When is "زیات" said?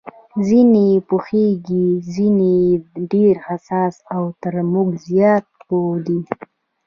5.07-5.45